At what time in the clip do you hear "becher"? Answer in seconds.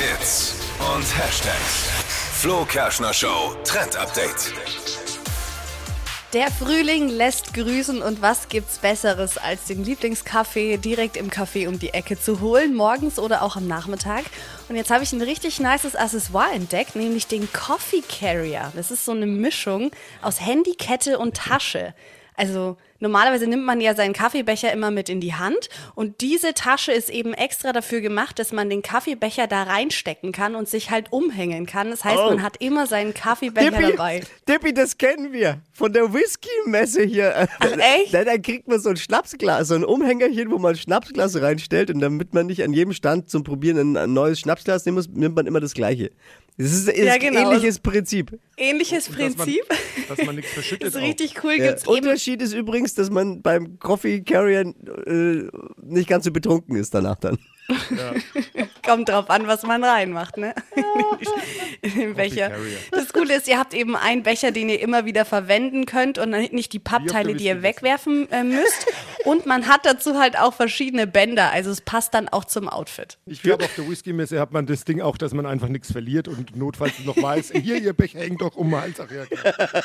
62.14-62.50, 64.22-64.50, 77.92-78.20